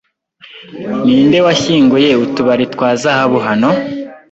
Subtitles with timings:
[1.05, 3.69] Ninde washyinguye utubari twa zahabu hano?